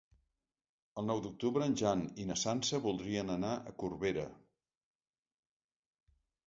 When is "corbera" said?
3.85-4.29